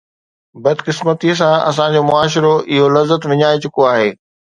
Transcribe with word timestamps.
بدقسمتيءَ 0.67 1.35
سان 1.41 1.57
اسان 1.71 1.89
جو 1.97 2.01
معاشرو 2.09 2.53
اهو 2.79 2.89
لذت 2.95 3.21
وڃائي 3.31 3.57
چڪو 3.67 3.81
آهي. 3.93 4.09